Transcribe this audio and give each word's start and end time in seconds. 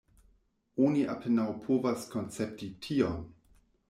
Oni 0.85 1.03
apenaŭ 1.15 1.45
povas 1.67 2.05
koncepti 2.13 2.71
tion. 2.87 3.21